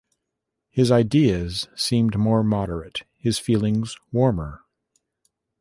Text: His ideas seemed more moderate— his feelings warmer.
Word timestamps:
His 0.71 0.91
ideas 0.91 1.67
seemed 1.75 2.17
more 2.17 2.43
moderate— 2.43 3.03
his 3.27 3.37
feelings 3.37 3.95
warmer. 4.11 4.61